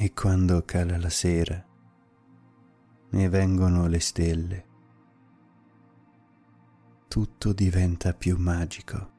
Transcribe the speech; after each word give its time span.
E 0.00 0.12
quando 0.12 0.62
cala 0.64 0.96
la 0.96 1.10
sera 1.10 1.60
e 3.10 3.28
vengono 3.28 3.88
le 3.88 3.98
stelle, 3.98 4.66
tutto 7.08 7.52
diventa 7.52 8.14
più 8.14 8.36
magico. 8.36 9.10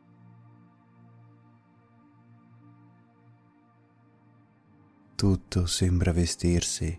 Tutto 5.16 5.66
sembra 5.66 6.14
vestirsi 6.14 6.98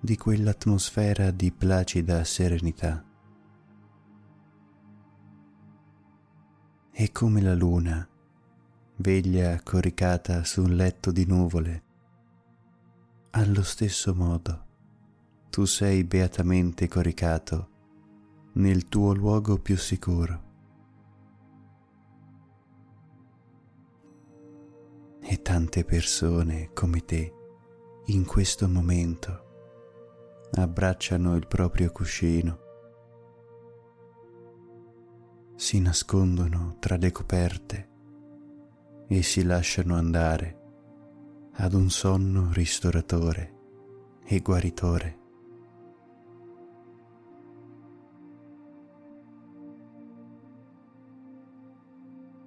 di 0.00 0.16
quell'atmosfera 0.16 1.30
di 1.30 1.52
placida 1.52 2.24
serenità. 2.24 3.04
E 6.90 7.12
come 7.12 7.40
la 7.40 7.54
luna 7.54 8.04
veglia 8.96 9.62
coricata 9.62 10.42
su 10.42 10.64
un 10.64 10.74
letto 10.74 11.12
di 11.12 11.24
nuvole, 11.24 11.90
allo 13.34 13.62
stesso 13.62 14.14
modo 14.14 14.66
tu 15.48 15.64
sei 15.64 16.04
beatamente 16.04 16.86
coricato 16.86 17.70
nel 18.54 18.88
tuo 18.88 19.14
luogo 19.14 19.58
più 19.58 19.76
sicuro. 19.78 20.50
E 25.20 25.40
tante 25.40 25.84
persone 25.84 26.72
come 26.74 27.04
te 27.06 27.32
in 28.06 28.26
questo 28.26 28.68
momento 28.68 30.48
abbracciano 30.52 31.34
il 31.34 31.46
proprio 31.46 31.90
cuscino, 31.90 32.58
si 35.56 35.80
nascondono 35.80 36.76
tra 36.78 36.96
le 36.96 37.10
coperte 37.10 37.88
e 39.08 39.22
si 39.22 39.42
lasciano 39.42 39.96
andare 39.96 40.61
ad 41.54 41.74
un 41.74 41.90
sonno 41.90 42.50
ristoratore 42.52 43.58
e 44.24 44.40
guaritore. 44.40 45.18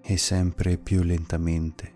E 0.02 0.17
sempre 0.17 0.78
più 0.78 1.02
lentamente 1.03 1.94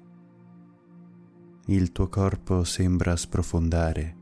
il 1.65 1.91
tuo 1.91 2.07
corpo 2.09 2.63
sembra 2.63 3.15
sprofondare 3.15 4.17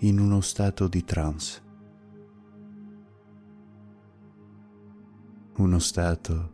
in 0.00 0.20
uno 0.20 0.40
stato 0.40 0.86
di 0.86 1.02
trance, 1.04 1.62
uno 5.56 5.78
stato 5.80 6.52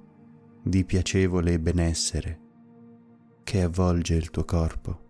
di 0.62 0.84
piacevole 0.84 1.58
benessere 1.58 2.40
che 3.42 3.62
avvolge 3.62 4.14
il 4.14 4.30
tuo 4.30 4.44
corpo. 4.46 5.01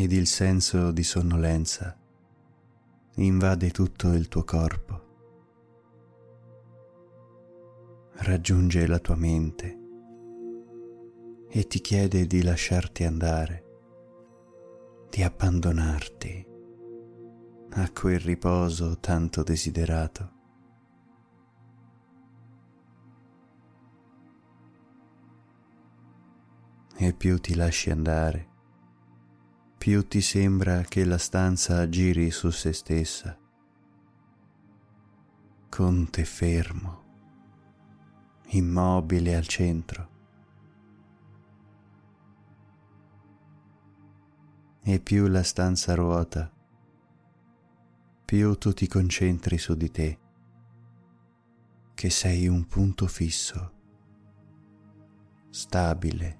Ed 0.00 0.12
il 0.12 0.26
senso 0.26 0.92
di 0.92 1.02
sonnolenza 1.02 1.94
invade 3.16 3.70
tutto 3.70 4.08
il 4.14 4.28
tuo 4.28 4.44
corpo 4.44 5.08
raggiunge 8.22 8.86
la 8.86 8.98
tua 8.98 9.16
mente 9.16 9.78
e 11.50 11.66
ti 11.66 11.82
chiede 11.82 12.26
di 12.26 12.42
lasciarti 12.42 13.04
andare, 13.04 13.64
di 15.10 15.22
abbandonarti 15.22 16.46
a 17.72 17.90
quel 17.92 18.20
riposo 18.20 18.98
tanto 19.00 19.42
desiderato. 19.42 20.32
E 26.96 27.12
più 27.12 27.38
ti 27.38 27.54
lasci 27.54 27.90
andare, 27.90 28.49
più 29.80 30.06
ti 30.06 30.20
sembra 30.20 30.82
che 30.82 31.06
la 31.06 31.16
stanza 31.16 31.88
giri 31.88 32.30
su 32.30 32.50
se 32.50 32.74
stessa, 32.74 33.34
con 35.70 36.10
te 36.10 36.22
fermo 36.26 37.04
immobile 38.48 39.34
al 39.34 39.46
centro. 39.46 40.08
E 44.82 45.00
più 45.00 45.28
la 45.28 45.42
stanza 45.42 45.94
ruota, 45.94 46.52
più 48.26 48.54
tu 48.56 48.74
ti 48.74 48.86
concentri 48.86 49.56
su 49.56 49.74
di 49.74 49.90
te, 49.90 50.18
che 51.94 52.10
sei 52.10 52.48
un 52.48 52.66
punto 52.66 53.06
fisso, 53.06 53.72
stabile. 55.48 56.39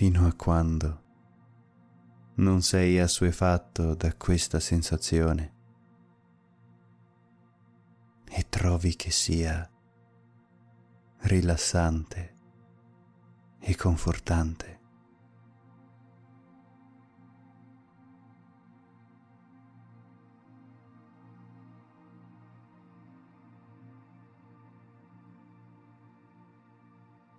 Fino 0.00 0.26
a 0.26 0.32
quando 0.32 1.02
non 2.36 2.62
sei 2.62 2.98
assuefatto 2.98 3.94
da 3.94 4.14
questa 4.14 4.58
sensazione 4.58 5.54
e 8.24 8.46
trovi 8.48 8.96
che 8.96 9.10
sia 9.10 9.70
rilassante 11.18 12.36
e 13.58 13.76
confortante. 13.76 14.80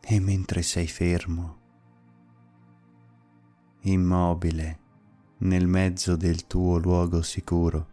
E 0.02 0.20
mentre 0.20 0.62
sei 0.62 0.86
fermo, 0.86 1.61
immobile 3.82 4.80
nel 5.40 5.66
mezzo 5.66 6.16
del 6.16 6.46
tuo 6.46 6.78
luogo 6.78 7.22
sicuro, 7.24 7.88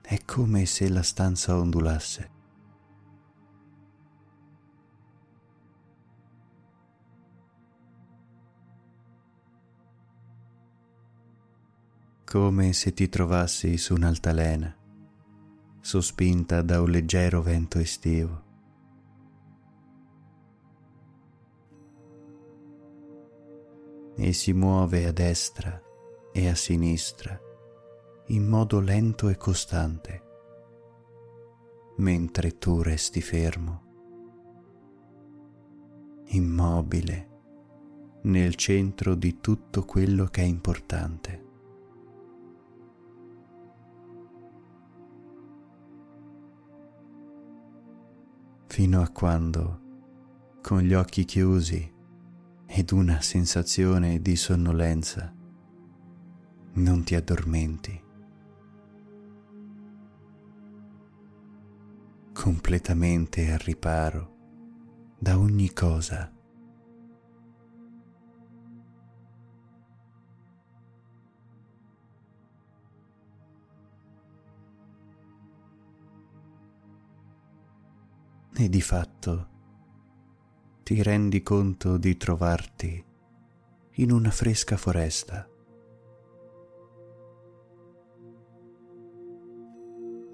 è 0.00 0.24
come 0.24 0.66
se 0.66 0.88
la 0.88 1.02
stanza 1.02 1.56
ondulasse. 1.56 2.38
Come 12.24 12.72
se 12.72 12.92
ti 12.92 13.08
trovassi 13.08 13.76
su 13.76 13.94
un'altalena, 13.94 14.76
sospinta 15.80 16.62
da 16.62 16.80
un 16.80 16.90
leggero 16.90 17.42
vento 17.42 17.78
estivo. 17.78 18.49
E 24.22 24.34
si 24.34 24.52
muove 24.52 25.06
a 25.06 25.12
destra 25.12 25.82
e 26.30 26.46
a 26.46 26.54
sinistra 26.54 27.40
in 28.26 28.46
modo 28.46 28.78
lento 28.78 29.30
e 29.30 29.38
costante, 29.38 30.22
mentre 31.96 32.58
tu 32.58 32.82
resti 32.82 33.22
fermo, 33.22 33.82
immobile, 36.26 37.28
nel 38.24 38.56
centro 38.56 39.14
di 39.14 39.40
tutto 39.40 39.86
quello 39.86 40.26
che 40.26 40.42
è 40.42 40.44
importante. 40.44 41.44
Fino 48.66 49.00
a 49.00 49.08
quando, 49.08 49.80
con 50.60 50.82
gli 50.82 50.92
occhi 50.92 51.24
chiusi 51.24 51.96
ed 52.72 52.92
una 52.92 53.20
sensazione 53.20 54.22
di 54.22 54.36
sonnolenza, 54.36 55.34
non 56.74 57.02
ti 57.02 57.14
addormenti. 57.14 58.08
completamente 62.40 63.52
al 63.52 63.58
riparo 63.58 64.36
da 65.18 65.38
ogni 65.38 65.70
cosa. 65.74 66.32
E 78.56 78.68
di 78.70 78.80
fatto 78.80 79.59
ti 80.90 81.04
rendi 81.04 81.40
conto 81.40 81.98
di 81.98 82.16
trovarti 82.16 83.04
in 83.92 84.10
una 84.10 84.32
fresca 84.32 84.76
foresta. 84.76 85.48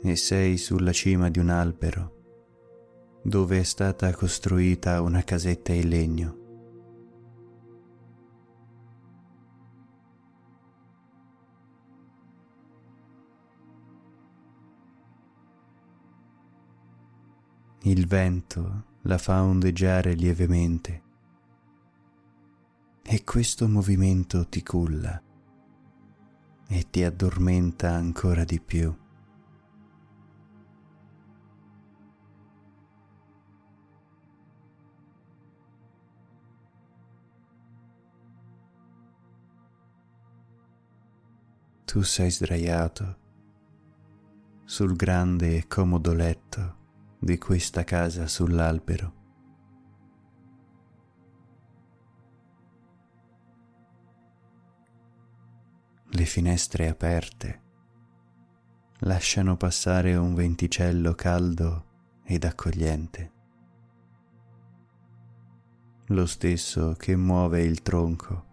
E 0.02 0.16
sei 0.16 0.56
sulla 0.56 0.92
cima 0.92 1.28
di 1.28 1.38
un 1.40 1.50
albero 1.50 3.20
dove 3.22 3.58
è 3.58 3.62
stata 3.64 4.10
costruita 4.14 5.02
una 5.02 5.22
casetta 5.24 5.74
in 5.74 5.88
legno. 5.90 6.36
Il 17.82 18.06
vento 18.06 18.94
la 19.06 19.18
fa 19.18 19.40
ondeggiare 19.42 20.14
lievemente 20.14 21.02
e 23.02 23.22
questo 23.22 23.68
movimento 23.68 24.48
ti 24.48 24.64
culla 24.64 25.22
e 26.66 26.90
ti 26.90 27.04
addormenta 27.04 27.92
ancora 27.92 28.42
di 28.42 28.60
più. 28.60 28.92
Tu 41.84 42.02
sei 42.02 42.30
sdraiato 42.32 43.16
sul 44.64 44.96
grande 44.96 45.58
e 45.58 45.66
comodo 45.68 46.12
letto 46.12 46.85
di 47.18 47.38
questa 47.38 47.84
casa 47.84 48.26
sull'albero. 48.26 49.24
Le 56.10 56.24
finestre 56.24 56.88
aperte 56.88 57.62
lasciano 59.00 59.56
passare 59.56 60.16
un 60.16 60.34
venticello 60.34 61.14
caldo 61.14 61.84
ed 62.24 62.44
accogliente, 62.44 63.32
lo 66.06 66.26
stesso 66.26 66.94
che 66.96 67.16
muove 67.16 67.62
il 67.62 67.82
tronco, 67.82 68.44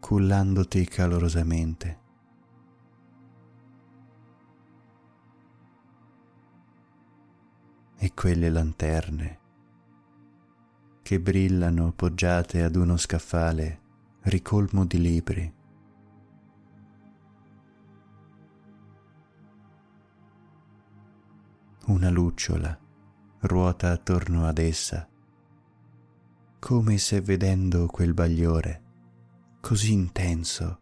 cullandoti 0.00 0.84
calorosamente. 0.84 2.06
E 7.98 8.14
quelle 8.14 8.48
lanterne 8.48 9.38
che 11.02 11.20
brillano 11.20 11.92
poggiate 11.92 12.62
ad 12.62 12.76
uno 12.76 12.96
scaffale 12.96 13.80
ricolmo 14.22 14.84
di 14.84 15.00
libri. 15.00 15.54
Una 21.86 22.10
lucciola 22.10 22.78
ruota 23.40 23.90
attorno 23.90 24.46
ad 24.46 24.58
essa, 24.58 25.08
come 26.58 26.98
se 26.98 27.20
vedendo 27.20 27.86
quel 27.86 28.12
bagliore 28.12 28.82
così 29.60 29.92
intenso 29.92 30.80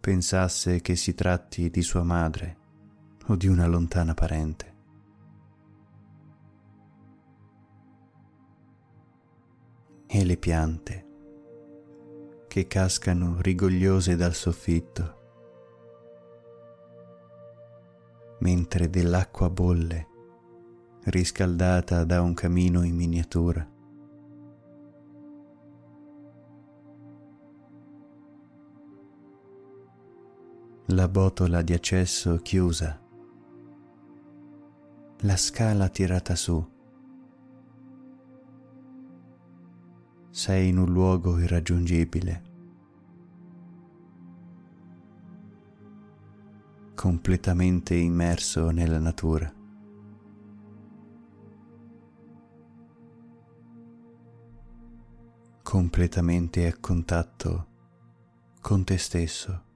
pensasse 0.00 0.80
che 0.80 0.96
si 0.96 1.14
tratti 1.14 1.70
di 1.70 1.82
sua 1.82 2.02
madre 2.02 2.56
o 3.26 3.36
di 3.36 3.46
una 3.46 3.66
lontana 3.66 4.14
parente. 4.14 4.67
E 10.10 10.24
le 10.24 10.36
piante 10.38 11.06
che 12.48 12.66
cascano 12.66 13.36
rigogliose 13.40 14.16
dal 14.16 14.32
soffitto, 14.32 15.16
mentre 18.40 18.88
dell'acqua 18.88 19.50
bolle, 19.50 20.06
riscaldata 21.04 22.04
da 22.04 22.22
un 22.22 22.32
camino 22.32 22.82
in 22.82 22.96
miniatura. 22.96 23.70
La 30.86 31.06
botola 31.06 31.60
di 31.60 31.74
accesso 31.74 32.38
chiusa, 32.38 32.98
la 35.18 35.36
scala 35.36 35.90
tirata 35.90 36.34
su 36.34 36.76
sei 40.30 40.68
in 40.68 40.78
un 40.78 40.92
luogo 40.92 41.38
irraggiungibile, 41.38 42.42
completamente 46.94 47.94
immerso 47.94 48.70
nella 48.70 48.98
natura. 48.98 49.52
completamente 55.68 56.66
a 56.66 56.74
contatto 56.80 57.66
con 58.62 58.84
te 58.84 58.96
stesso. 58.96 59.67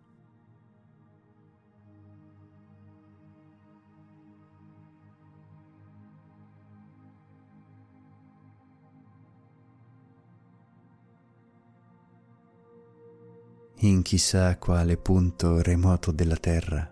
In 13.85 14.03
chissà 14.03 14.59
quale 14.59 14.97
punto 14.97 15.61
remoto 15.61 16.13
della 16.13 16.37
terra. 16.37 16.89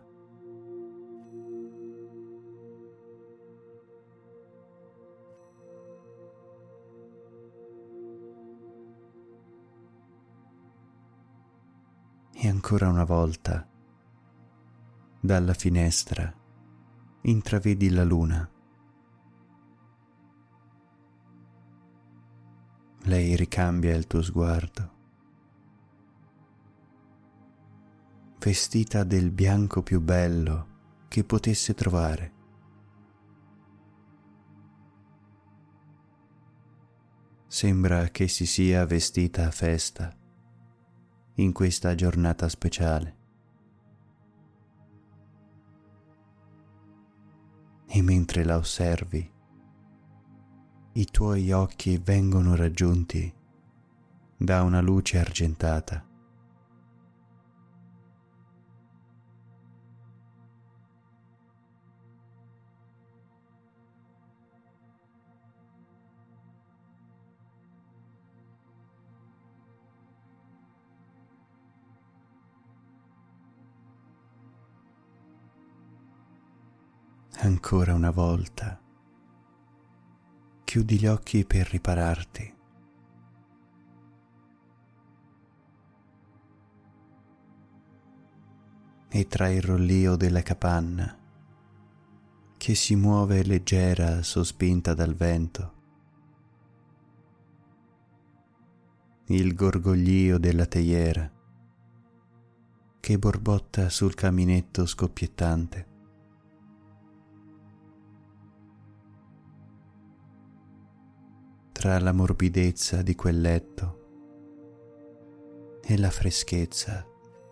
E 12.32 12.48
ancora 12.48 12.88
una 12.88 13.04
volta, 13.04 13.68
dalla 15.20 15.54
finestra, 15.54 16.32
intravedi 17.22 17.90
la 17.90 18.02
luna. 18.02 18.50
Lei 23.02 23.36
ricambia 23.36 23.94
il 23.94 24.08
tuo 24.08 24.22
sguardo. 24.22 24.98
Vestita 28.42 29.04
del 29.04 29.30
bianco 29.30 29.82
più 29.82 30.00
bello 30.00 30.68
che 31.08 31.24
potesse 31.24 31.74
trovare. 31.74 32.32
Sembra 37.46 38.08
che 38.08 38.28
si 38.28 38.46
sia 38.46 38.86
vestita 38.86 39.46
a 39.46 39.50
festa 39.50 40.16
in 41.34 41.52
questa 41.52 41.94
giornata 41.94 42.48
speciale. 42.48 43.16
E 47.88 48.00
mentre 48.00 48.42
la 48.44 48.56
osservi, 48.56 49.30
i 50.92 51.04
tuoi 51.04 51.52
occhi 51.52 51.98
vengono 51.98 52.54
raggiunti 52.54 53.30
da 54.34 54.62
una 54.62 54.80
luce 54.80 55.18
argentata 55.18 56.08
ancora 77.50 77.94
una 77.94 78.12
volta. 78.12 78.80
Chiudi 80.62 81.00
gli 81.00 81.06
occhi 81.06 81.44
per 81.44 81.66
ripararti. 81.68 82.54
E 89.12 89.26
tra 89.26 89.48
il 89.48 89.62
rollio 89.62 90.14
della 90.14 90.42
capanna, 90.42 91.18
che 92.56 92.74
si 92.76 92.94
muove 92.94 93.42
leggera 93.42 94.22
sospinta 94.22 94.94
dal 94.94 95.14
vento, 95.16 95.74
il 99.26 99.54
gorgoglio 99.56 100.38
della 100.38 100.66
teiera 100.66 101.28
che 103.00 103.18
borbotta 103.18 103.88
sul 103.88 104.14
caminetto 104.14 104.86
scoppiettante, 104.86 105.89
tra 111.80 111.98
la 111.98 112.12
morbidezza 112.12 113.00
di 113.00 113.14
quel 113.14 113.40
letto 113.40 113.98
e 115.82 115.96
la 115.96 116.10
freschezza 116.10 117.06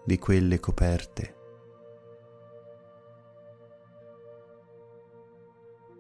di 0.04 0.18
quelle 0.18 0.60
coperte, 0.60 1.36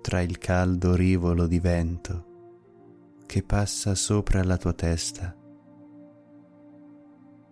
tra 0.02 0.20
il 0.20 0.36
caldo 0.36 0.94
rivolo 0.94 1.46
di 1.46 1.58
vento 1.58 2.26
che 3.24 3.42
passa 3.42 3.94
sopra 3.94 4.44
la 4.44 4.58
tua 4.58 4.74
testa, 4.74 5.34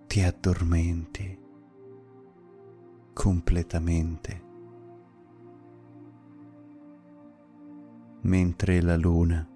ti 0.07 0.21
addormenti 0.21 1.41
completamente. 3.15 4.45
mentre 8.23 8.83
la 8.83 8.97
luna 8.97 9.56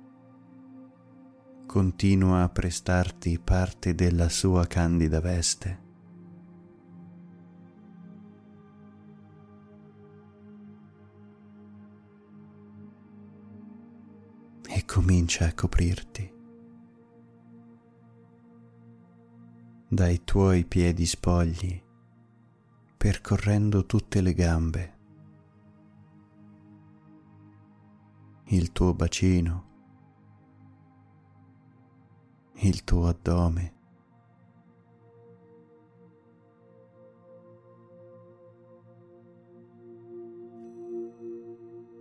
continua 1.71 2.43
a 2.43 2.49
prestarti 2.49 3.39
parte 3.39 3.95
della 3.95 4.29
sua 4.29 4.67
candida 4.67 5.21
veste. 5.21 5.83
E 14.67 14.85
comincia 14.85 15.47
a 15.47 15.55
coprirti. 15.55 16.35
Dai 19.87 20.25
tuoi 20.25 20.65
piedi 20.65 21.07
spogli, 21.07 21.81
percorrendo 22.97 23.87
tutte 23.87 24.21
le 24.21 24.35
gambe, 24.35 24.99
il 28.47 28.73
tuo 28.73 28.93
bacino, 28.93 29.70
il 32.63 32.85
tuo 32.85 33.07
addome. 33.07 33.75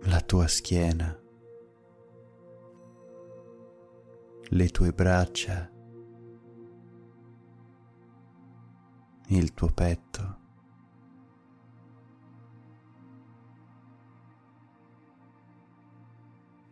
La 0.02 0.20
tua 0.20 0.46
schiena, 0.48 1.18
le 4.42 4.68
tue 4.68 4.92
braccia, 4.92 5.70
il 9.28 9.54
tuo 9.54 9.68
petto. 9.68 10.38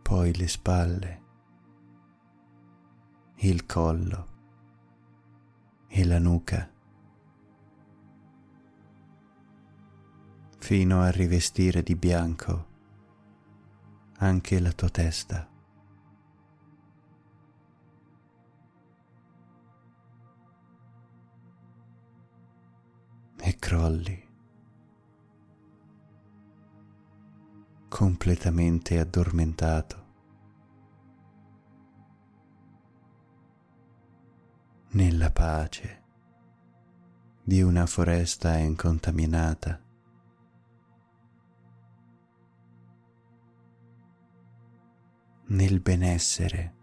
Poi 0.03 0.35
le 0.35 0.49
spalle 0.49 1.27
il 3.41 3.67
collo 3.67 4.27
e 5.87 6.05
la 6.05 6.19
nuca, 6.19 6.69
fino 10.59 11.03
a 11.03 11.11
rivestire 11.11 11.83
di 11.83 11.95
bianco 11.95 12.67
anche 14.19 14.59
la 14.61 14.73
tua 14.73 14.89
testa. 14.89 15.49
E 23.41 23.57
crolli 23.57 24.27
completamente 27.89 28.99
addormentato. 28.99 30.08
Nella 34.99 35.31
pace 35.31 36.03
di 37.45 37.63
una 37.63 37.87
foresta 37.87 38.57
incontaminata. 38.57 39.81
nel 45.51 45.81
benessere 45.81 46.75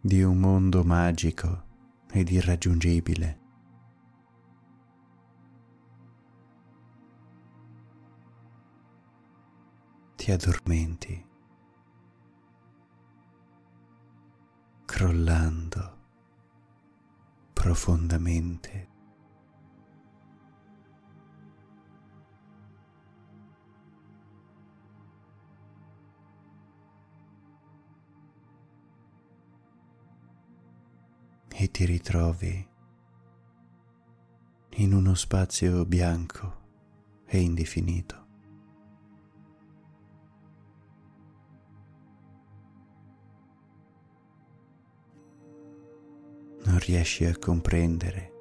di 0.00 0.24
un 0.24 0.38
mondo 0.38 0.82
magico 0.82 1.62
ed 2.10 2.28
irraggiungibile. 2.30 3.40
Ti 10.16 10.32
addormenti, 10.32 11.26
crollando 14.84 15.93
profondamente. 17.64 18.88
E 31.48 31.70
ti 31.70 31.86
ritrovi 31.86 32.68
in 34.72 34.92
uno 34.92 35.14
spazio 35.14 35.86
bianco 35.86 37.22
e 37.24 37.40
indefinito. 37.40 38.23
Non 46.64 46.78
riesci 46.78 47.24
a 47.26 47.36
comprendere 47.36 48.32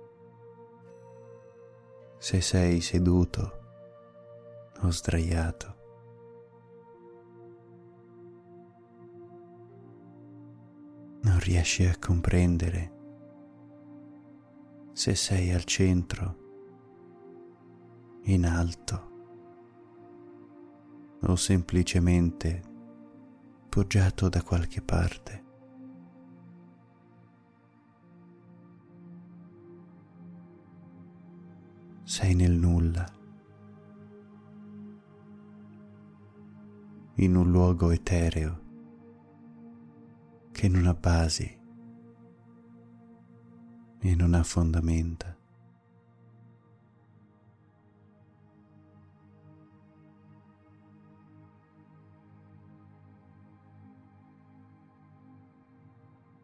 se 2.17 2.39
sei 2.39 2.79
seduto 2.79 3.59
o 4.81 4.91
sdraiato. 4.91 5.75
Non 11.23 11.39
riesci 11.39 11.85
a 11.85 11.97
comprendere 11.99 12.91
se 14.93 15.15
sei 15.15 15.51
al 15.51 15.63
centro, 15.65 16.37
in 18.23 18.45
alto 18.45 19.11
o 21.23 21.35
semplicemente 21.35 22.61
poggiato 23.67 24.29
da 24.29 24.41
qualche 24.43 24.81
parte. 24.81 25.42
Sei 32.15 32.35
nel 32.35 32.51
nulla, 32.51 33.11
in 37.15 37.35
un 37.35 37.49
luogo 37.49 37.89
etereo 37.89 38.61
che 40.51 40.67
non 40.67 40.85
ha 40.85 40.93
basi 40.93 41.59
e 43.97 44.15
non 44.15 44.35
ha 44.35 44.43
fondamenta. 44.43 45.35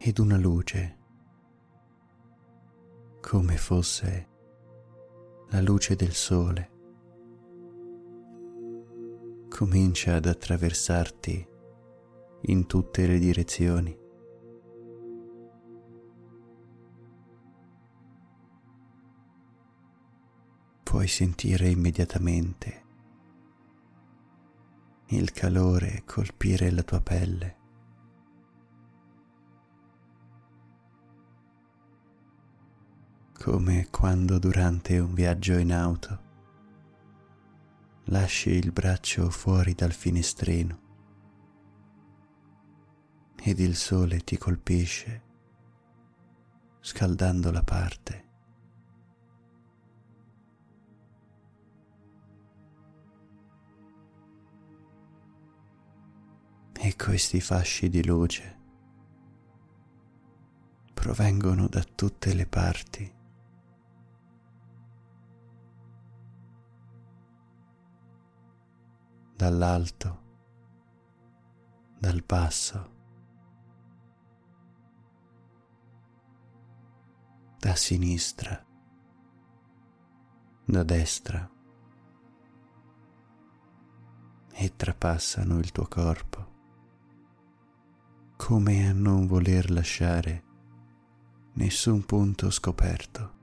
ed 0.02 0.18
una 0.18 0.38
luce 0.38 0.98
come 3.20 3.56
fosse 3.58 4.29
la 5.50 5.60
luce 5.60 5.96
del 5.96 6.12
sole 6.12 6.70
comincia 9.48 10.14
ad 10.14 10.26
attraversarti 10.26 11.48
in 12.42 12.66
tutte 12.66 13.06
le 13.06 13.18
direzioni. 13.18 13.98
Puoi 20.84 21.08
sentire 21.08 21.68
immediatamente 21.68 22.84
il 25.08 25.32
calore 25.32 26.04
colpire 26.06 26.70
la 26.70 26.82
tua 26.82 27.00
pelle. 27.00 27.59
Come 33.42 33.88
quando 33.88 34.38
durante 34.38 34.98
un 34.98 35.14
viaggio 35.14 35.56
in 35.56 35.72
auto 35.72 36.18
lasci 38.04 38.50
il 38.50 38.70
braccio 38.70 39.30
fuori 39.30 39.72
dal 39.72 39.92
finestrino 39.92 40.78
ed 43.42 43.58
il 43.58 43.76
sole 43.76 44.18
ti 44.18 44.36
colpisce 44.36 45.22
scaldando 46.80 47.50
la 47.50 47.62
parte. 47.62 48.28
E 56.74 56.94
questi 56.94 57.40
fasci 57.40 57.88
di 57.88 58.04
luce 58.04 58.58
provengono 60.92 61.68
da 61.68 61.82
tutte 61.82 62.34
le 62.34 62.46
parti 62.46 63.18
dall'alto, 69.40 70.22
dal 71.98 72.22
basso, 72.26 72.90
da 77.58 77.74
sinistra, 77.74 78.62
da 80.66 80.82
destra 80.82 81.50
e 84.52 84.76
trapassano 84.76 85.58
il 85.58 85.72
tuo 85.72 85.86
corpo, 85.88 86.46
come 88.36 88.88
a 88.88 88.92
non 88.92 89.26
voler 89.26 89.70
lasciare 89.70 90.44
nessun 91.54 92.04
punto 92.04 92.50
scoperto. 92.50 93.39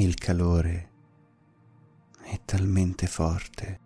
Il 0.00 0.14
calore 0.14 0.90
è 2.22 2.40
talmente 2.46 3.06
forte, 3.06 3.80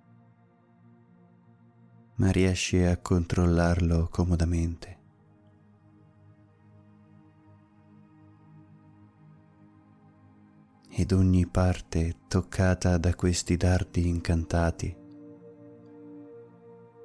ma 2.15 2.31
riesci 2.31 2.81
a 2.85 2.97
controllarlo 2.99 4.07
comodamente. 4.13 4.99
Ed 10.89 11.11
ogni 11.11 11.49
parte 11.49 12.19
toccata 12.29 12.97
da 12.97 13.13
questi 13.17 13.57
dardi 13.57 14.07
incantati 14.07 14.97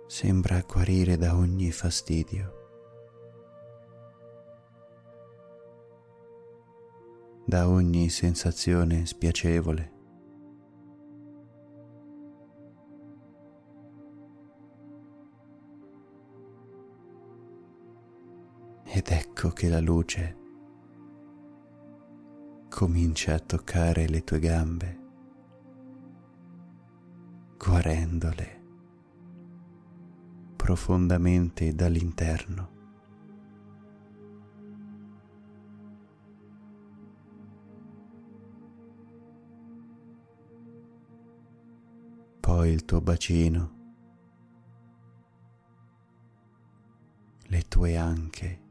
sembra 0.06 0.62
guarire 0.62 1.18
da 1.18 1.36
ogni 1.36 1.72
fastidio. 1.72 2.59
Da 7.50 7.68
ogni 7.68 8.10
sensazione 8.10 9.08
spiacevole. 9.08 9.92
Ed 18.84 19.08
ecco 19.10 19.50
che 19.50 19.68
la 19.68 19.80
luce 19.80 20.38
comincia 22.70 23.34
a 23.34 23.40
toccare 23.40 24.08
le 24.08 24.24
tue 24.24 24.38
gambe, 24.38 25.00
guarendole 27.58 28.58
profondamente 30.56 31.74
dall'interno. 31.74 32.79
Il 42.64 42.86
tuo 42.86 43.02
bacino, 43.02 43.78
le 47.44 47.62
tue 47.68 47.98
anche, 47.98 48.62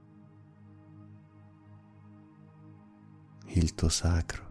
il 3.46 3.74
tuo 3.74 3.88
sacro. 3.88 4.46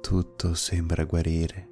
Tutto 0.00 0.54
sembra 0.54 1.04
guarire 1.04 1.68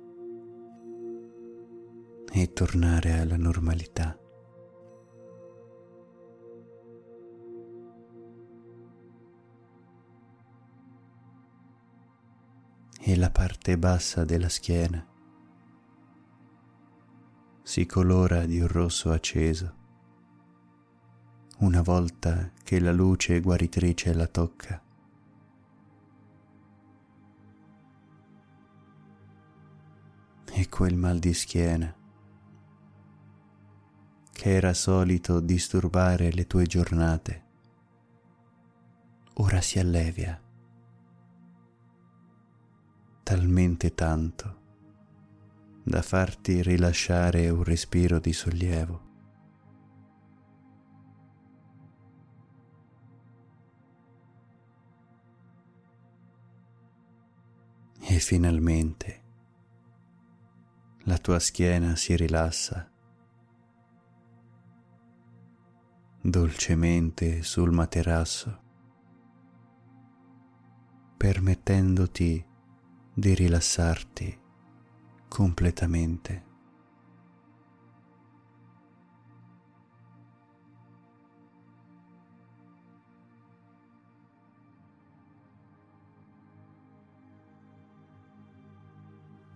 e 2.32 2.52
tornare 2.52 3.18
alla 3.18 3.36
normalità. 3.36 4.21
E 13.12 13.16
la 13.16 13.30
parte 13.30 13.76
bassa 13.76 14.24
della 14.24 14.48
schiena. 14.48 15.06
Si 17.62 17.84
colora 17.84 18.46
di 18.46 18.58
un 18.58 18.68
rosso 18.68 19.10
acceso. 19.10 19.74
Una 21.58 21.82
volta 21.82 22.50
che 22.64 22.80
la 22.80 22.90
luce 22.90 23.40
guaritrice 23.40 24.14
la 24.14 24.26
tocca. 24.26 24.82
E 30.54 30.68
quel 30.70 30.96
mal 30.96 31.18
di 31.18 31.34
schiena 31.34 31.94
che 34.32 34.50
era 34.50 34.72
solito 34.72 35.38
disturbare 35.38 36.32
le 36.32 36.46
tue 36.46 36.64
giornate, 36.64 37.44
ora 39.34 39.60
si 39.60 39.78
allevia 39.78 40.41
talmente 43.22 43.94
tanto 43.94 44.60
da 45.84 46.02
farti 46.02 46.62
rilasciare 46.62 47.48
un 47.48 47.64
respiro 47.64 48.18
di 48.18 48.32
sollievo. 48.32 49.10
E 58.00 58.18
finalmente 58.18 59.22
la 61.04 61.18
tua 61.18 61.38
schiena 61.38 61.96
si 61.96 62.14
rilassa 62.16 62.88
dolcemente 66.20 67.42
sul 67.42 67.72
materasso, 67.72 68.60
permettendoti 71.16 72.50
di 73.22 73.34
rilassarti 73.34 74.36
completamente. 75.28 76.44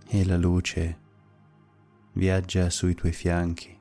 E 0.06 0.24
la 0.24 0.36
luce 0.36 1.00
viaggia 2.12 2.70
sui 2.70 2.94
tuoi 2.94 3.10
fianchi 3.10 3.76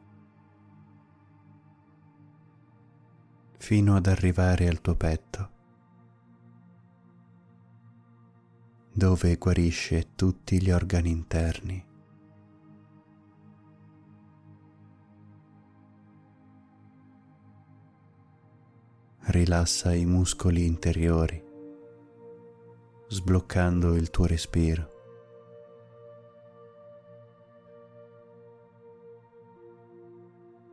fino 3.60 3.96
ad 3.96 4.08
arrivare 4.08 4.68
al 4.68 4.82
tuo 4.82 4.96
petto. 4.96 5.55
Dove 8.98 9.36
guarisce 9.36 10.16
tutti 10.16 10.62
gli 10.62 10.72
organi 10.72 11.10
interni. 11.10 11.86
Rilassa 19.20 19.94
i 19.94 20.06
muscoli 20.06 20.66
interiori, 20.66 21.44
sbloccando 23.10 23.96
il 23.96 24.10
tuo 24.10 24.28
respiro. 24.28 24.90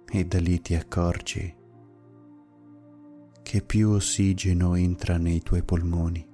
E 0.08 0.24
da 0.24 0.38
lì 0.38 0.60
ti 0.60 0.76
accorgi 0.76 1.56
che 3.42 3.62
più 3.62 3.90
ossigeno 3.90 4.76
entra 4.76 5.16
nei 5.16 5.42
tuoi 5.42 5.64
polmoni 5.64 6.31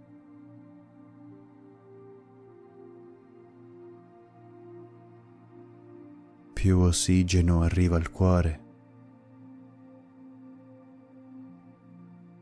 più 6.59 6.79
ossigeno 6.79 7.63
arriva 7.63 7.95
al 7.95 8.11
cuore 8.11 8.65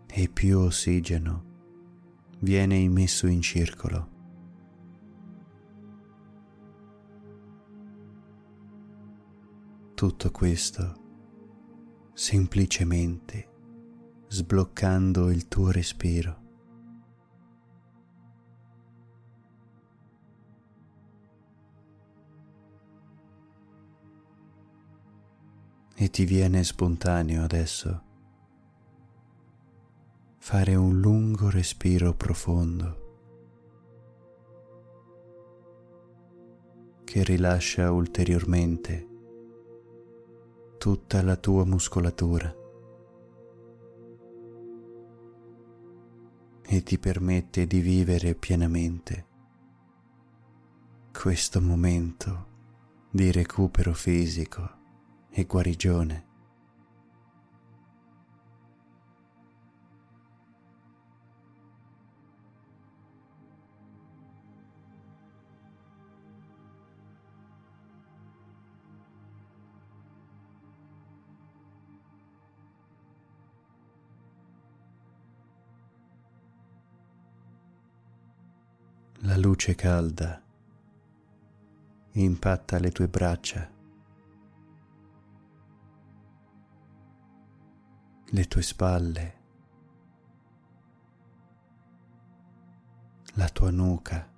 e 0.07 0.31
più 0.31 0.61
ossigeno 0.61 1.44
viene 2.38 2.76
immesso 2.76 3.26
in 3.26 3.42
circolo. 3.42 4.09
Tutto 9.92 10.31
questo 10.31 10.94
semplicemente 12.14 13.50
sbloccando 14.29 15.31
il 15.31 15.46
tuo 15.46 15.70
respiro. 15.70 16.45
E 26.07 26.11
ti 26.11 26.25
viene 26.25 26.62
spontaneo 26.62 27.42
adesso 27.42 28.03
fare 30.38 30.77
un 30.77 31.01
lungo 31.01 31.51
respiro 31.51 32.14
profondo 32.14 33.05
che 37.03 37.25
rilascia 37.25 37.90
ulteriormente 37.90 39.09
tutta 40.79 41.23
la 41.25 41.35
tua 41.35 41.64
muscolatura 41.64 42.55
e 46.62 46.83
ti 46.85 46.99
permette 47.01 47.66
di 47.66 47.81
vivere 47.81 48.37
pienamente 48.37 49.27
questo 51.11 51.61
momento 51.61 52.47
di 53.11 53.33
recupero 53.33 53.92
fisico 53.92 54.76
e 55.38 55.44
guarigione. 55.44 56.25
La 79.20 79.37
luce 79.37 79.75
calda 79.75 80.40
impatta 82.12 82.79
le 82.79 82.90
tue 82.90 83.09
braccia, 83.09 83.76
le 88.31 88.45
tue 88.49 88.62
spalle, 88.62 89.35
la 93.35 93.49
tua 93.49 93.71
nuca. 93.71 94.35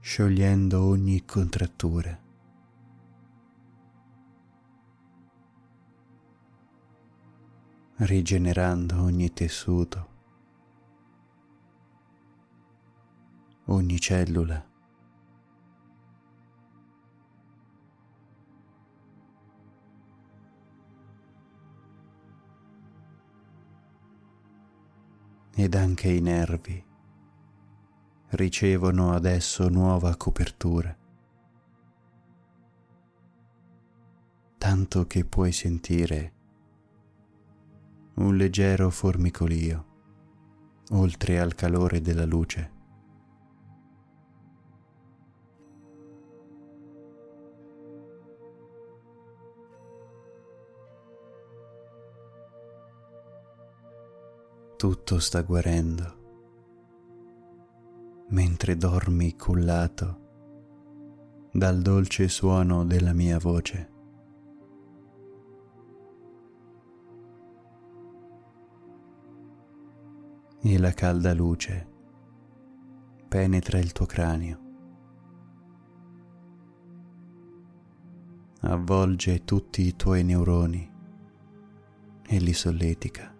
sciogliendo 0.00 0.84
ogni 0.84 1.24
contrattura. 1.26 2.18
rigenerando 7.98 9.02
ogni 9.02 9.32
tessuto, 9.32 10.17
ogni 13.68 13.98
cellula. 13.98 14.66
Ed 25.54 25.74
anche 25.74 26.08
i 26.08 26.20
nervi 26.20 26.86
ricevono 28.30 29.12
adesso 29.12 29.68
nuova 29.68 30.14
copertura, 30.16 30.96
tanto 34.56 35.06
che 35.06 35.24
puoi 35.24 35.50
sentire 35.50 36.32
un 38.16 38.36
leggero 38.36 38.90
formicolio, 38.90 39.86
oltre 40.90 41.40
al 41.40 41.54
calore 41.54 42.00
della 42.00 42.24
luce. 42.24 42.77
Tutto 54.78 55.18
sta 55.18 55.42
guarendo. 55.42 56.16
Mentre 58.28 58.76
dormi 58.76 59.34
cullato 59.34 60.20
dal 61.50 61.82
dolce 61.82 62.28
suono 62.28 62.84
della 62.84 63.12
mia 63.12 63.38
voce. 63.38 63.96
e 70.60 70.78
la 70.78 70.92
calda 70.92 71.34
luce 71.34 71.88
penetra 73.26 73.78
il 73.78 73.90
tuo 73.92 74.06
cranio, 74.06 74.60
avvolge 78.60 79.44
tutti 79.44 79.82
i 79.82 79.96
tuoi 79.96 80.22
neuroni 80.24 80.92
e 82.26 82.38
li 82.38 82.52
solletica, 82.52 83.37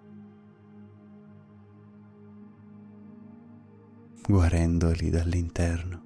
guarendoli 4.28 5.08
dall'interno. 5.08 6.02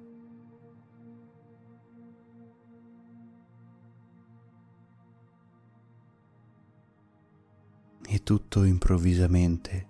E 8.07 8.23
tutto 8.23 8.63
improvvisamente 8.63 9.87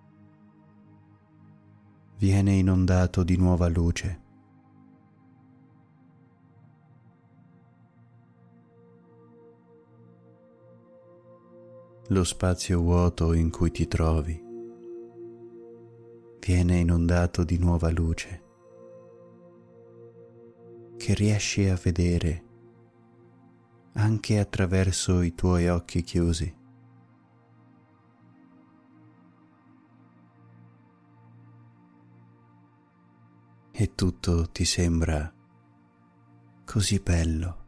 viene 2.18 2.54
inondato 2.54 3.24
di 3.24 3.38
nuova 3.38 3.68
luce. 3.68 4.22
Lo 12.08 12.24
spazio 12.24 12.82
vuoto 12.82 13.34
in 13.34 13.52
cui 13.52 13.70
ti 13.70 13.88
trovi 13.88 14.53
viene 16.46 16.80
inondato 16.80 17.46
di 17.46 17.58
nuova 17.58 17.90
luce 17.90 18.42
che 20.98 21.14
riesci 21.14 21.68
a 21.70 21.76
vedere 21.76 22.44
anche 23.94 24.40
attraverso 24.40 25.22
i 25.22 25.34
tuoi 25.34 25.68
occhi 25.70 26.02
chiusi. 26.02 26.62
e 33.76 33.96
tutto 33.96 34.50
ti 34.50 34.66
sembra 34.66 35.34
così 36.64 37.00
bello. 37.00 37.62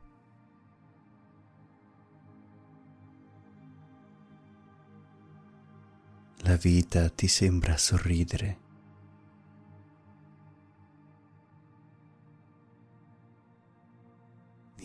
La 6.43 6.55
vita 6.57 7.09
ti 7.09 7.27
sembra 7.27 7.75
sorridere. 7.75 8.64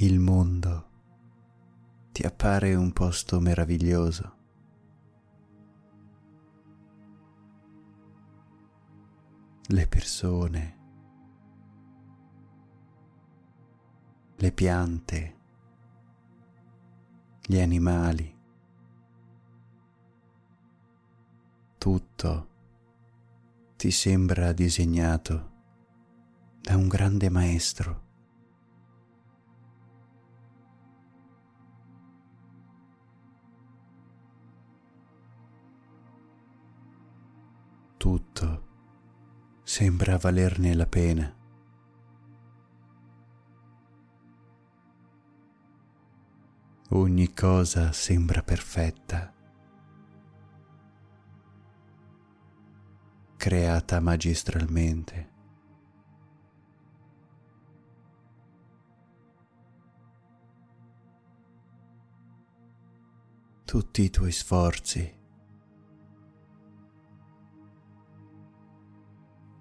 Il 0.03 0.19
mondo 0.19 0.89
ti 2.11 2.23
appare 2.23 2.75
un 2.75 2.91
posto 2.91 3.39
meraviglioso. 3.39 4.35
Le 9.67 9.87
persone 9.87 10.79
le 14.37 14.53
piante, 14.53 15.37
gli 17.43 17.61
animali, 17.61 18.39
tutto 21.77 22.49
ti 23.77 23.91
sembra 23.91 24.53
disegnato 24.53 25.51
da 26.63 26.75
un 26.77 26.89
grande 26.89 27.29
maestro. 27.29 28.09
Tutto 38.01 38.63
sembra 39.63 40.17
valerne 40.17 40.75
la 40.75 40.87
pena. 40.87 41.35
ogni 46.93 47.33
cosa 47.33 47.93
sembra 47.93 48.43
perfetta, 48.43 49.33
creata 53.37 54.01
magistralmente. 54.01 55.29
Tutti 63.65 64.03
i 64.03 64.11
tuoi 64.11 64.33
sforzi, 64.33 65.20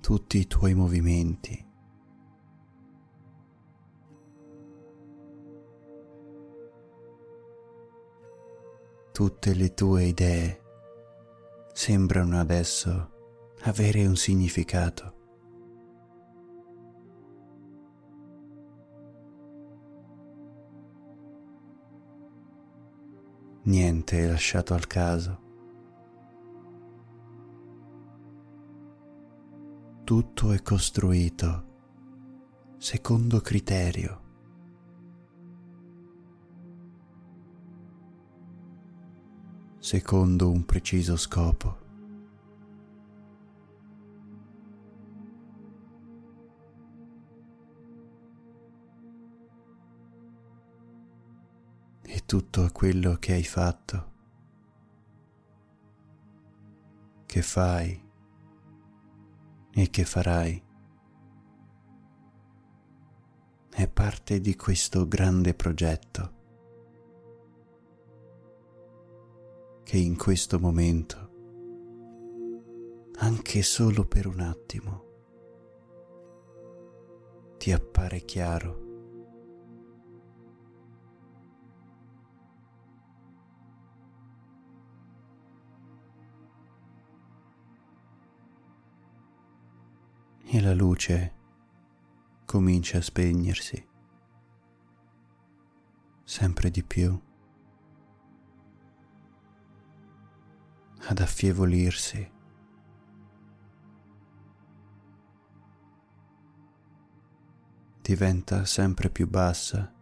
tutti 0.09 0.39
i 0.39 0.47
tuoi 0.47 0.73
movimenti 0.73 1.67
tutte 9.11 9.53
le 9.53 9.75
tue 9.75 10.05
idee 10.05 10.61
sembrano 11.73 12.39
adesso 12.39 13.11
avere 13.65 14.07
un 14.07 14.15
significato. 14.15 15.13
Niente 23.65 24.23
è 24.23 24.27
lasciato 24.27 24.73
al 24.73 24.87
caso. 24.87 25.48
Tutto 30.09 30.53
è 30.53 30.61
costruito 30.63 31.65
secondo 32.79 33.41
criterio. 33.41 34.21
secondo 39.77 40.49
un 40.49 40.65
preciso 40.65 41.15
scopo. 41.15 41.77
E 52.01 52.25
tutto 52.25 52.67
quello 52.73 53.15
che 53.19 53.33
hai 53.33 53.43
fatto, 53.43 54.11
che 57.27 57.43
fai 57.43 58.08
e 59.81 59.89
che 59.89 60.03
farai 60.03 60.61
è 63.69 63.87
parte 63.87 64.41
di 64.41 64.53
questo 64.57 65.07
grande 65.07 65.53
progetto 65.53 66.33
che 69.83 69.95
in 69.97 70.17
questo 70.17 70.59
momento, 70.59 71.29
anche 73.19 73.61
solo 73.61 74.05
per 74.05 74.27
un 74.27 74.41
attimo, 74.41 75.05
ti 77.57 77.71
appare 77.71 78.25
chiaro. 78.25 78.88
E 90.43 90.61
la 90.61 90.73
luce 90.73 91.33
comincia 92.45 92.97
a 92.97 93.01
spegnersi 93.01 93.87
sempre 96.23 96.69
di 96.69 96.83
più. 96.83 97.19
ad 101.09 101.19
affievolirsi. 101.19 102.31
Diventa 108.01 108.65
sempre 108.65 109.09
più 109.09 109.27
bassa 109.27 109.93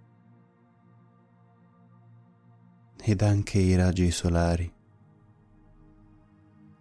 ed 3.00 3.22
anche 3.22 3.60
i 3.60 3.76
raggi 3.76 4.12
solari 4.12 4.74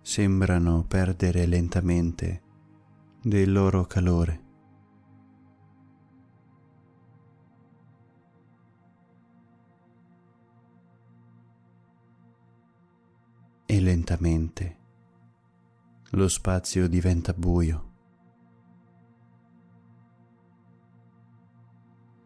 sembrano 0.01 0.85
perdere 0.85 1.47
lentamente 1.47 2.43
del 3.27 3.51
loro 3.51 3.85
calore. 3.87 4.45
e 13.69 13.81
lentamente 13.81 14.77
lo 16.11 16.29
spazio 16.29 16.89
diventa 16.89 17.33
buio 17.33 17.95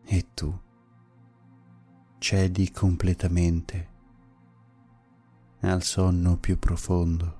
e 0.04 0.34
tu 0.34 0.54
cedi 2.18 2.70
completamente 2.70 3.88
al 5.60 5.82
sonno 5.82 6.36
più 6.36 6.58
profondo. 6.58 7.39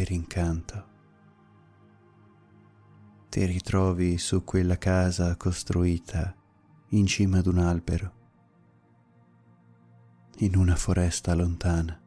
Per 0.00 0.12
incanto 0.12 0.88
ti 3.28 3.44
ritrovi 3.44 4.16
su 4.16 4.44
quella 4.44 4.78
casa 4.78 5.36
costruita 5.36 6.34
in 6.92 7.06
cima 7.06 7.40
ad 7.40 7.46
un 7.46 7.58
albero, 7.58 8.12
in 10.38 10.56
una 10.56 10.74
foresta 10.74 11.34
lontana. 11.34 12.00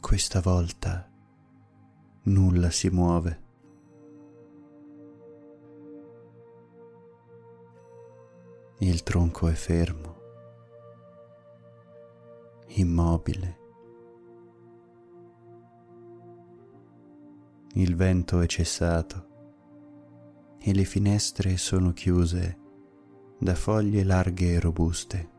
Questa 0.00 0.40
volta 0.40 1.06
nulla 2.22 2.70
si 2.70 2.88
muove. 2.88 3.41
Il 8.84 9.04
tronco 9.04 9.46
è 9.46 9.52
fermo, 9.52 10.16
immobile. 12.70 13.58
Il 17.74 17.94
vento 17.94 18.40
è 18.40 18.46
cessato 18.46 19.26
e 20.58 20.74
le 20.74 20.82
finestre 20.82 21.56
sono 21.58 21.92
chiuse 21.92 22.58
da 23.38 23.54
foglie 23.54 24.02
larghe 24.02 24.54
e 24.54 24.58
robuste. 24.58 25.30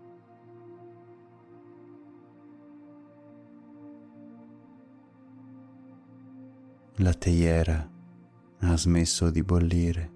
La 6.95 7.13
teiera 7.13 7.91
ha 8.59 8.77
smesso 8.77 9.29
di 9.29 9.43
bollire 9.43 10.11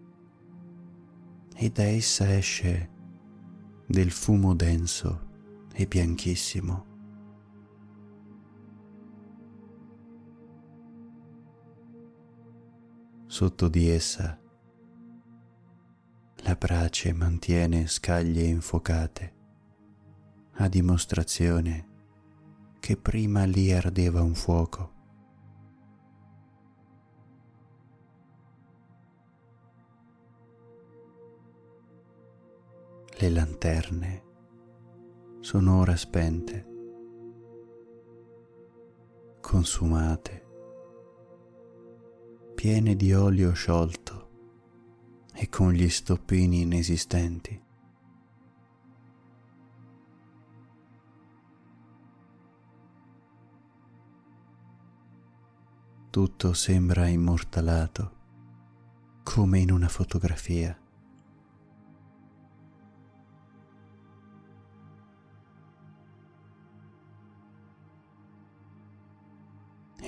e 1.58 1.70
da 1.70 1.84
essa 1.84 2.34
esce 2.34 2.96
del 3.88 4.12
fumo 4.12 4.54
denso 4.54 5.66
e 5.74 5.88
bianchissimo. 5.88 6.86
Sotto 13.28 13.68
di 13.70 13.88
essa 13.88 14.38
la 16.44 16.56
brace 16.56 17.14
mantiene 17.14 17.88
scaglie 17.88 18.44
infuocate, 18.44 19.36
a 20.56 20.68
dimostrazione 20.68 21.88
che 22.80 22.98
prima 22.98 23.46
lì 23.46 23.72
ardeva 23.72 24.22
un 24.22 24.34
fuoco. 24.34 24.96
Le 33.20 33.30
lanterne 33.30 34.24
sono 35.40 35.80
ora 35.80 35.96
spente, 35.96 36.68
consumate, 39.42 40.46
piene 42.54 42.96
di 42.96 43.16
olio 43.16 43.54
sciolto 43.54 44.30
e 45.34 45.50
con 45.50 45.72
gli 45.72 45.90
stoppini 45.90 46.62
inesistenti. 46.62 47.60
Tutto 56.12 56.54
sembra 56.54 57.08
immortalato, 57.08 58.12
come 59.24 59.58
in 59.58 59.72
una 59.72 59.88
fotografia. 59.88 60.80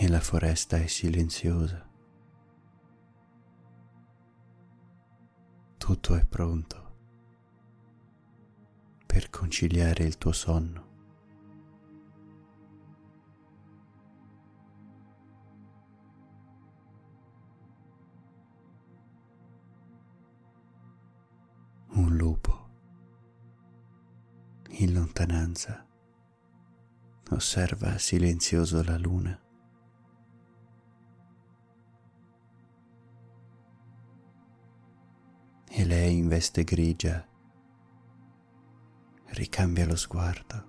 E 0.01 0.07
la 0.07 0.21
foresta 0.21 0.77
è 0.77 0.87
silenziosa. 0.87 1.85
Tutto 5.75 6.15
è 6.15 6.23
pronto 6.23 6.95
per 9.05 9.29
conciliare 9.29 10.05
il 10.05 10.17
tuo 10.17 10.31
sonno. 10.31 10.87
Un 21.95 22.15
lupo 22.15 22.69
in 24.69 24.93
lontananza 24.93 25.85
osserva 27.31 27.97
silenzioso 27.97 28.81
la 28.81 28.97
luna. 28.97 29.47
e 35.79 35.85
lei 35.85 36.17
in 36.17 36.27
veste 36.27 36.65
grigia 36.65 37.25
ricambia 39.27 39.85
lo 39.85 39.95
sguardo. 39.95 40.67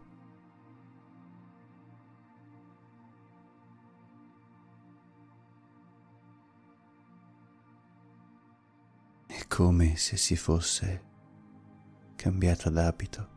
È 9.26 9.46
come 9.48 9.96
se 9.96 10.16
si 10.16 10.36
fosse 10.36 11.04
cambiata 12.14 12.70
d'abito 12.70 13.28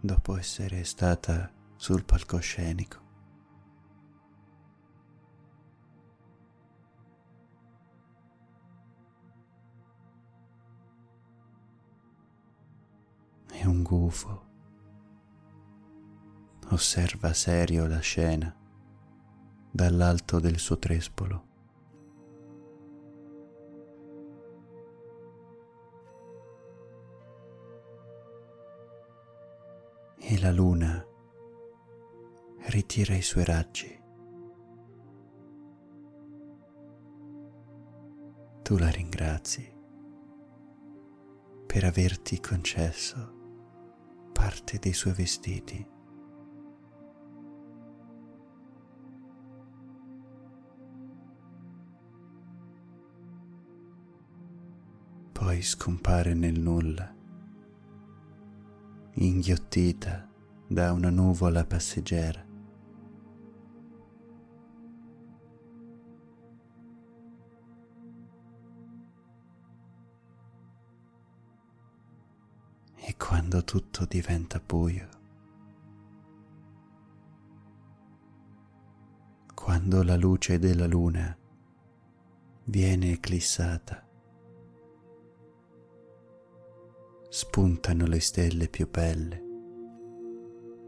dopo 0.00 0.36
essere 0.36 0.84
stata 0.84 1.50
sul 1.76 2.04
palcoscenico. 2.04 3.01
È 13.62 13.66
un 13.66 13.84
gufo. 13.84 14.42
Osserva 16.70 17.32
serio 17.32 17.86
la 17.86 18.00
scena 18.00 18.52
dall'alto 19.70 20.40
del 20.40 20.58
suo 20.58 20.80
trespolo. 20.80 21.46
E 30.18 30.40
la 30.40 30.50
luna 30.50 31.06
ritira 32.62 33.14
i 33.14 33.22
suoi 33.22 33.44
raggi. 33.44 33.96
Tu 38.62 38.76
la 38.76 38.90
ringrazi 38.90 39.72
per 41.64 41.84
averti 41.84 42.40
concesso 42.40 43.38
parte 44.42 44.80
dei 44.80 44.92
suoi 44.92 45.12
vestiti. 45.12 45.86
Poi 55.30 55.62
scompare 55.62 56.34
nel 56.34 56.58
nulla, 56.58 57.14
inghiottita 59.14 60.28
da 60.66 60.90
una 60.92 61.10
nuvola 61.10 61.64
passeggera. 61.64 62.51
Quando 73.32 73.64
tutto 73.64 74.04
diventa 74.04 74.60
buio, 74.60 75.08
quando 79.54 80.02
la 80.02 80.16
luce 80.16 80.58
della 80.58 80.86
luna 80.86 81.34
viene 82.64 83.12
eclissata, 83.12 84.06
spuntano 87.30 88.04
le 88.04 88.20
stelle 88.20 88.68
più 88.68 88.90
belle 88.90 89.42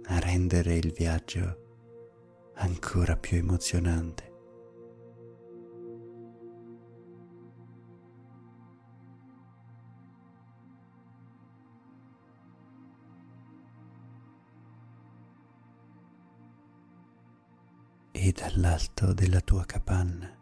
a 0.09 0.19
rendere 0.19 0.75
il 0.75 0.93
viaggio 0.93 2.53
ancora 2.57 3.17
più 3.17 3.39
emozionante. 3.39 4.34
E 18.25 18.33
dall'alto 18.33 19.13
della 19.13 19.43
tua 19.43 19.67
capanna 19.67 20.35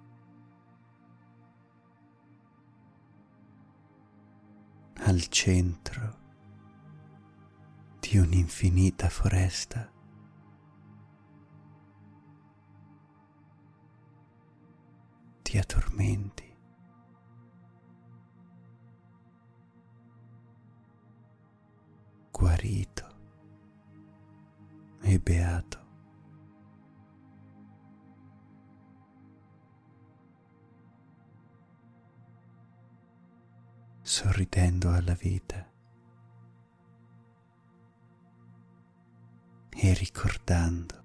al 4.99 5.27
centro 5.27 6.19
di 7.99 8.19
un'infinita 8.19 9.09
foresta. 9.09 9.91
Ti 15.43 15.59
addormenti. 15.59 16.57
Guarito 22.31 23.07
e 25.01 25.19
beato. 25.19 25.82
Sorridendo 34.15 34.93
alla 34.93 35.15
vita 35.15 35.67
e 39.71 39.95
ricordando 39.95 41.05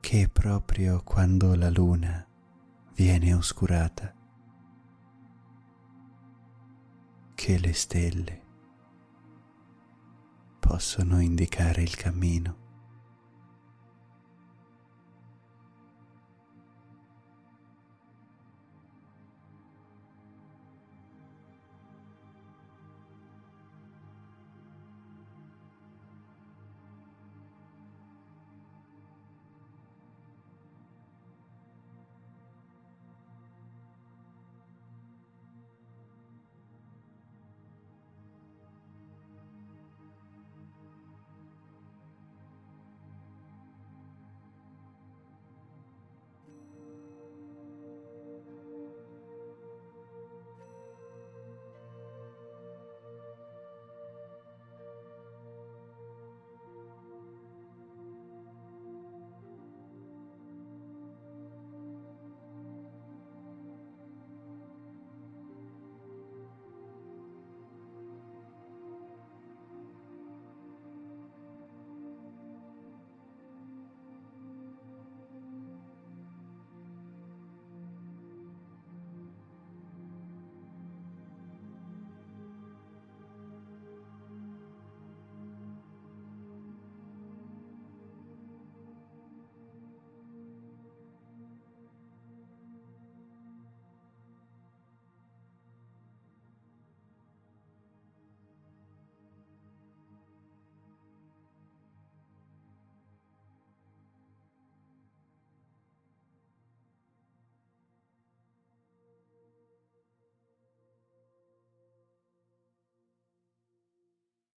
che 0.00 0.28
proprio 0.28 1.02
quando 1.02 1.54
la 1.54 1.70
luna 1.70 2.28
viene 2.92 3.32
oscurata 3.32 4.14
che 7.34 7.58
le 7.58 7.72
stelle 7.72 8.42
possono 10.60 11.20
indicare 11.20 11.80
il 11.80 11.96
cammino. 11.96 12.65